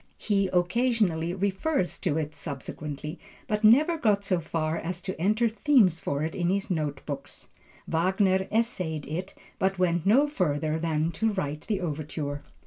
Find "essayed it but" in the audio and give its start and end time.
8.51-9.77